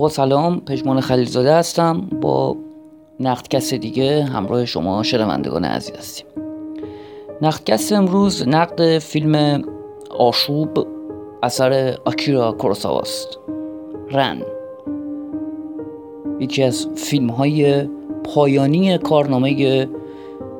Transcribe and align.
با 0.00 0.08
سلام 0.08 0.60
پژمان 0.60 1.00
خلیلزاده 1.00 1.54
هستم. 1.54 2.00
با 2.20 2.56
نقدکست 3.20 3.74
دیگه 3.74 4.24
همراه 4.24 4.64
شما 4.64 5.02
شنوندگان 5.02 5.64
عزیز 5.64 5.96
هستیم. 5.96 6.26
نقدکست 7.42 7.92
امروز 7.92 8.48
نقد 8.48 8.98
فیلم 8.98 9.62
آشوب 10.18 10.86
اثر 11.42 11.96
آکیرا 12.04 12.52
کوروساواست 12.52 13.38
رن. 14.10 14.42
یکی 16.40 16.62
از 16.62 16.86
فیلم 16.96 17.30
های 17.30 17.88
پایانی 18.24 18.98
کارنامه 18.98 19.88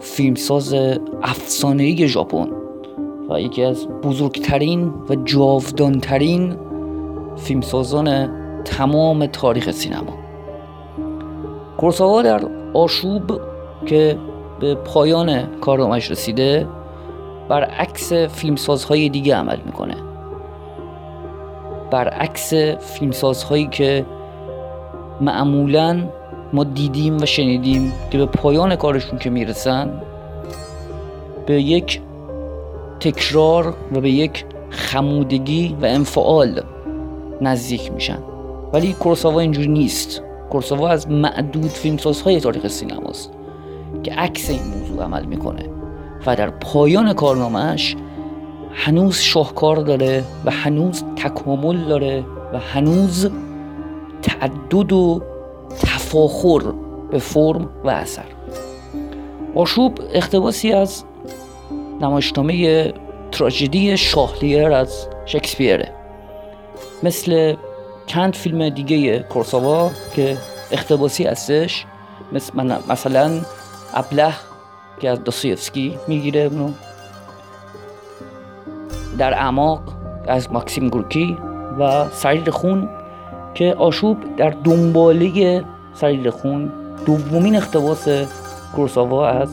فیلمساز 0.00 0.74
افسانه‌ای 1.22 2.08
ژاپن 2.08 2.48
و 3.30 3.40
یکی 3.40 3.64
از 3.64 3.88
بزرگترین 3.88 4.92
و 5.08 5.14
جاودانترین 5.14 6.56
فیلمسازان 7.36 8.43
تمام 8.64 9.26
تاریخ 9.26 9.70
سینما. 9.70 10.18
کورساوا 11.76 12.22
در 12.22 12.40
آشوب 12.74 13.40
که 13.86 14.18
به 14.60 14.74
پایان 14.74 15.46
کارنامهش 15.60 16.10
رسیده 16.10 16.66
برعکس 17.48 18.12
فیلمسازهای 18.12 19.08
دیگه 19.08 19.36
عمل 19.36 19.56
می‌کنه. 19.66 19.94
برعکس 21.90 22.54
فیلمسازهایی 22.78 23.66
که 23.66 24.06
معمولا 25.20 26.08
ما 26.52 26.64
دیدیم 26.64 27.16
و 27.16 27.26
شنیدیم 27.26 27.92
که 28.10 28.18
به 28.18 28.26
پایان 28.26 28.76
کارشون 28.76 29.18
که 29.18 29.30
می‌رسن 29.30 30.02
به 31.46 31.62
یک 31.62 32.00
تکرار 33.00 33.74
و 33.92 34.00
به 34.00 34.10
یک 34.10 34.44
خمودگی 34.70 35.76
و 35.82 35.86
انفعال 35.86 36.60
نزدیک 37.40 37.92
میشن. 37.92 38.18
ولی 38.74 38.92
کورساوا 38.92 39.40
اینجوری 39.40 39.68
نیست. 39.68 40.22
کورساوا 40.50 40.88
از 40.88 41.10
معدود 41.10 41.70
فیلمسازهای 41.70 42.40
تاریخ 42.40 42.68
سینماست 42.68 43.30
که 44.02 44.14
عکس 44.14 44.50
این 44.50 44.60
موضوع 44.62 45.04
عمل 45.04 45.24
می‌کنه 45.24 45.70
و 46.26 46.36
در 46.36 46.50
پایان 46.50 47.12
کارنامهش 47.12 47.96
هنوز 48.72 49.18
شاهکار 49.18 49.76
داره 49.76 50.24
و 50.44 50.50
هنوز 50.50 51.04
تکامل 51.16 51.84
داره 51.84 52.24
و 52.52 52.58
هنوز 52.58 53.30
تعدد 54.22 54.92
و 54.92 55.22
تفاخر 55.80 56.72
به 57.10 57.18
فرم 57.18 57.68
و 57.84 57.90
اثر. 57.90 58.26
آشوب 59.54 59.98
اختباسی 60.14 60.72
از 60.72 61.04
نمایشنامه 62.00 62.92
تراژدی 63.32 63.96
شاهلیر 63.96 64.72
از 64.72 65.08
شکسپیره. 65.26 65.92
مثل 67.02 67.54
چند 68.06 68.34
فیلم 68.34 68.68
دیگه 68.68 69.18
کورساوا 69.18 69.90
که 70.14 70.36
اختباسی 70.72 71.24
هستش. 71.24 71.86
مثل 72.32 72.78
مثلا 72.88 73.40
ابله 73.94 74.32
که 75.00 75.10
از 75.10 75.24
دوستویفسکی 75.24 75.98
می‌گیره 76.08 76.40
اونو. 76.40 76.70
در 79.18 79.34
اعماق 79.34 79.82
از 80.26 80.52
ماکسیم 80.52 80.88
گورکی 80.88 81.36
و 81.78 82.08
سریر 82.08 82.50
خون 82.50 82.88
که 83.54 83.74
آشوب 83.74 84.36
در 84.36 84.50
دنباله 84.50 85.64
سریر 85.94 86.30
خون. 86.30 86.72
دومین 87.06 87.56
اختباس 87.56 88.08
کورساوا 88.76 89.28
از 89.28 89.48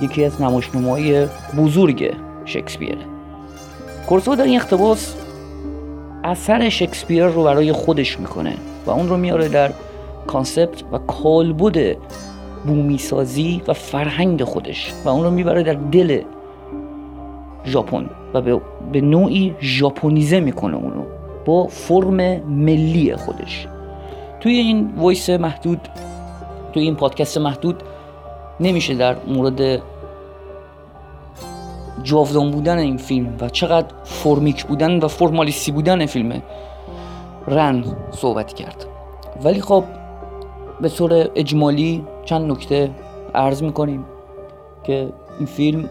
یکی 0.00 0.24
از 0.24 0.42
نمایشنامه‌های 0.42 1.26
بزرگ 1.56 2.16
شکسپیر. 2.44 2.98
کورساوا 4.08 4.36
در 4.36 4.44
این 4.44 4.56
اختباس 4.56 5.14
اثر 6.24 6.68
شکسپیر 6.68 7.26
رو 7.26 7.44
برای 7.44 7.72
خودش 7.72 8.20
می‌کنه 8.20 8.54
و 8.86 8.90
اون 8.90 9.08
رو 9.08 9.16
میاره 9.16 9.48
در 9.48 9.70
کانسپت 10.26 10.82
و 10.92 10.98
کالبد 10.98 11.96
بومی 12.66 12.98
سازی 12.98 13.62
و 13.68 13.72
فرهنگ 13.72 14.44
خودش 14.44 14.92
و 15.04 15.08
اون 15.08 15.24
رو 15.24 15.30
می‌بره 15.30 15.62
در 15.62 15.74
دل 15.74 16.20
ژاپن 17.66 18.10
و 18.34 18.40
به, 18.40 18.60
به 18.92 19.00
نوعی 19.00 19.54
ژاپنیزه 19.60 20.40
می‌کنه 20.40 20.76
اونو 20.76 21.04
با 21.44 21.66
فرم 21.66 22.40
ملی 22.40 23.16
خودش. 23.16 23.66
توی 24.40 24.52
این 24.52 24.90
voice 24.96 25.30
محدود 25.30 25.80
توی 26.72 26.82
این 26.82 26.94
پادکست 26.94 27.38
محدود 27.38 27.82
نمیشه 28.60 28.94
در 28.94 29.16
مورد 29.26 29.82
جاودان 32.04 32.50
بودن 32.50 32.78
این 32.78 32.96
فیلم 32.96 33.36
و 33.40 33.48
چقدر 33.48 33.94
فرمیک 34.04 34.64
بودن 34.64 34.98
و 34.98 35.08
فرمالیستی 35.08 35.72
بودن 35.72 36.06
فیلم 36.06 36.42
رن 37.48 37.84
صحبت 38.10 38.52
کرد. 38.52 38.86
ولی 39.44 39.60
خب 39.60 39.84
به 40.80 40.88
طور 40.88 41.28
اجمالی 41.34 42.04
چند 42.24 42.50
نکته 42.50 42.90
عرض 43.34 43.62
می‌کنیم 43.62 44.04
که 44.84 45.08
این 45.38 45.46
فیلم 45.46 45.88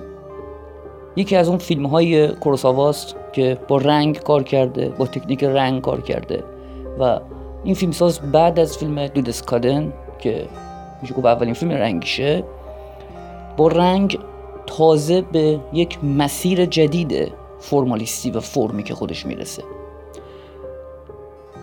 یکی 1.16 1.36
از 1.36 1.50
اون 1.50 1.58
فیلم 1.58 1.86
های 1.86 2.28
کوروساواست 2.28 3.16
که 3.34 3.58
با 3.68 3.78
رنگ 3.78 4.20
کار 4.20 4.44
کرده 4.44 4.90
با 4.90 5.06
تکنیک 5.06 5.44
رنگ 5.44 5.82
کار 5.82 6.02
کرده 6.02 6.44
و 7.00 7.20
این 7.64 7.76
فیلم 7.76 7.92
ساز 7.92 8.20
بعد 8.32 8.60
از 8.60 8.78
فیلم 8.78 9.08
دودسکادن 9.08 9.94
که 10.20 10.46
میشه 11.02 11.14
گفت 11.14 11.26
اولین 11.26 11.54
فیلم 11.54 11.72
رنگیشه 11.72 12.44
با 13.58 13.68
رنگ 13.68 14.20
تازه 14.68 15.22
به 15.22 15.60
یک 15.74 16.04
مسیر 16.04 16.66
جدید 16.66 17.32
فرمالیستی 17.60 18.32
و 18.32 18.40
فرمی 18.40 18.84
که 18.84 18.94
خودش 18.94 19.26
می‌رسه. 19.26 19.64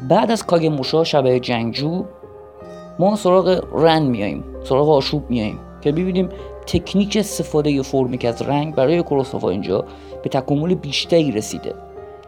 بعد 0.08 0.30
از 0.30 0.46
کاگ 0.46 0.66
موشا 0.66 1.04
شبه 1.04 1.40
جنگجو 1.40 2.04
ما 2.98 3.16
سراغ 3.16 3.64
رن 3.72 4.02
میاییم 4.02 4.44
سراغ 4.64 4.90
آشوب 4.90 5.30
میاییم 5.30 5.58
که 5.80 5.92
ببینیم 5.92 6.28
تکنیک 6.66 7.16
استفاده 7.16 7.82
فرمیک 7.82 8.24
از 8.24 8.42
رنگ 8.42 8.74
برای 8.74 9.02
کروساوا 9.02 9.50
اینجا 9.50 9.84
به 10.22 10.28
تکامل 10.28 10.74
بیشتری 10.74 11.32
رسیده. 11.32 11.74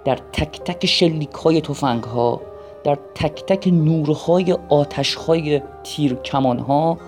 در 0.04 0.18
تک 0.32 0.60
تک 0.60 0.86
شلیک 0.86 1.30
های 1.30 1.60
توفنگ 1.60 2.04
ها 2.04 2.40
در 2.84 2.98
تک 3.14 3.44
تک 3.46 3.68
نورهای 3.72 4.56
آتش 4.68 5.14
های 5.14 5.60
تیر 5.82 6.14
کمان 6.14 6.58
ها 6.58 6.98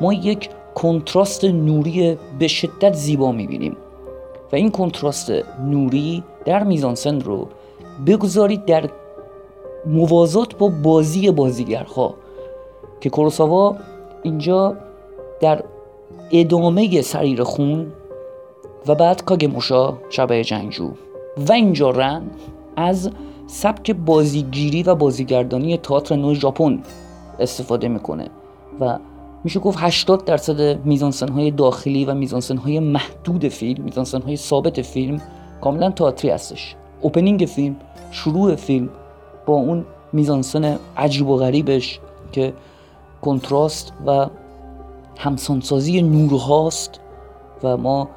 ما 0.00 0.12
یک 0.12 0.48
کنتراست 0.74 1.44
نوری 1.44 2.18
به 2.38 2.48
شدت 2.48 2.92
زیبا 2.94 3.32
می‌بینیم. 3.32 3.76
و 4.52 4.56
این 4.56 4.70
کنتراست 4.70 5.32
نوری 5.64 6.24
در 6.44 6.64
میزانسن 6.64 7.20
رو 7.20 7.48
بگذارید 8.06 8.64
در 8.64 8.90
موازات 9.86 10.58
با 10.58 10.68
بازی 10.82 11.30
بازیگرها 11.30 12.14
که 13.00 13.10
کوروساوا 13.10 13.76
اینجا 14.22 14.76
در 15.40 15.64
ادامه 16.32 17.02
سریر 17.02 17.42
خون 17.42 17.92
و 18.86 18.94
بعد 18.94 19.24
کاگموشا 19.24 19.94
شبه 20.10 20.44
جنگجو. 20.44 20.90
و 21.48 21.52
اینجا 21.52 21.90
رن 21.90 22.22
از 22.76 23.10
سبک 23.46 23.90
بازیگیری 23.90 24.82
و 24.82 24.94
بازیگردانی 24.94 25.76
تئاتر 25.76 26.16
نو 26.16 26.34
ژاپن 26.34 26.82
استفاده 27.38 27.88
می‌کنه 27.88 28.28
و 28.80 28.98
میشه 29.44 29.60
گفت 29.60 29.78
80 29.80 30.24
درصد 30.24 30.86
میزانسن 30.86 31.28
های 31.28 31.50
داخلی 31.50 32.04
و 32.04 32.14
میزانسن 32.14 32.56
های 32.56 32.80
محدود 32.80 33.48
فیلم 33.48 33.84
میزانسن 33.84 34.22
های 34.22 34.36
ثابت 34.36 34.82
فیلم 34.82 35.20
کاملا 35.60 35.90
تئاتری 35.90 36.30
هستش. 36.30 36.76
اوپنینگ 37.00 37.46
فیلم 37.46 37.76
شروع 38.10 38.54
فیلم 38.54 38.88
با 39.46 39.54
اون 39.54 39.84
میزانسن 40.12 40.78
عجیب 40.96 41.28
و 41.28 41.36
غریبش 41.36 42.00
که 42.32 42.52
کنتراست 43.22 43.92
و 44.06 44.26
همسانسازی 45.16 46.02
نورهاست 46.02 47.00
و 47.62 47.76
ما 47.76 48.08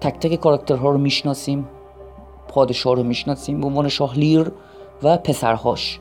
تک 0.00 0.18
تک 0.18 0.34
کاراکترها 0.34 0.90
رو 0.90 0.98
می‌شناسیم 0.98 1.68
پادشاه 2.48 2.96
رو 2.96 3.02
می‌شناسیم 3.02 3.60
به 3.60 3.66
عنوان 3.66 3.88
شاهلیر 3.88 4.52
و 5.02 5.16
پسرهاش. 5.16 6.00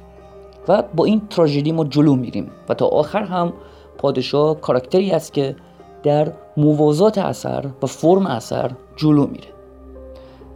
و 0.68 0.84
با 0.96 1.06
این 1.06 1.22
تراژدی 1.30 1.72
ما 1.72 1.86
جلو 1.86 2.16
میریم 2.16 2.52
و 2.70 2.74
تا 2.74 2.88
آخر 2.88 3.24
هم 3.24 3.54
پادشاه 3.98 4.62
کاراکتری 4.62 5.12
است 5.12 5.34
که 5.34 5.56
در 6.04 6.34
موازات 6.58 7.18
اثر 7.18 7.70
و 7.82 7.88
فرم 7.88 8.28
اثر 8.28 8.72
جلو 8.96 9.28
میره. 9.28 9.48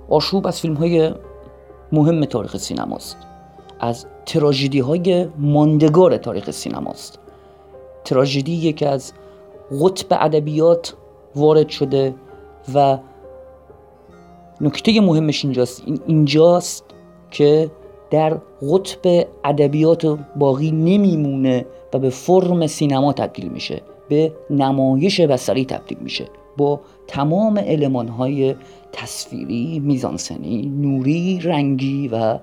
آشوب 0.10 0.48
از 0.48 0.62
فیلم 0.62 0.74
های 0.74 1.12
مهم 1.92 2.25
تاریخ 2.25 2.57
سینماست. 2.57 3.18
از 3.80 4.06
تراژدی 4.25 4.80
های 4.80 5.28
ماندگار 5.38 6.18
تاریخ 6.18 6.51
سینماست. 6.51 7.19
تراژدی 8.06 8.74
که 8.74 8.89
از 8.89 9.13
قطب 9.81 10.07
ادبیات 10.12 10.94
وارد 11.36 11.69
شده 11.69 12.16
و 12.74 12.98
نکته 14.62 15.01
مهمش 15.01 15.45
اینجاست. 15.45 15.83
اینجاست 16.07 16.83
که 17.31 17.72
در 18.12 18.38
قطب 18.72 19.28
ادبیات 19.44 20.18
باقی 20.36 20.72
نمیمونه. 20.72 21.66
و 21.94 22.00
به 22.00 22.10
فرم 22.10 22.68
سینما 22.68 23.13
تبدیل 23.13 23.48
میشه. 23.48 23.81
به 24.10 24.34
نمایش 24.50 25.22
بسری 25.22 25.66
تبدیل 25.66 25.98
میشه. 26.01 26.25
با 26.57 26.81
تمام 27.07 27.57
علمان 27.57 28.07
های 28.07 28.56
تصویری، 28.92 29.80
میزانسنی، 29.80 30.62
نوری، 30.62 31.39
رنگی 31.39 32.07
و 32.07 32.39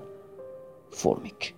فرمیک. 0.91 1.55